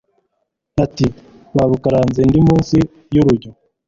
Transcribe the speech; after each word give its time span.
ati 0.85 1.05
«babukaranze 1.55 2.21
ndi 2.29 2.39
munsi 2.47 2.77
y'urujyo» 3.13 3.51